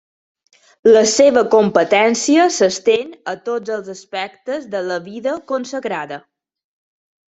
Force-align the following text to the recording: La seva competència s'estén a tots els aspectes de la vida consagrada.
La 0.95 1.03
seva 1.11 1.43
competència 1.57 2.47
s'estén 2.57 3.13
a 3.35 3.37
tots 3.51 3.77
els 3.79 3.95
aspectes 3.97 4.69
de 4.77 4.85
la 4.91 5.01
vida 5.13 5.39
consagrada. 5.57 6.25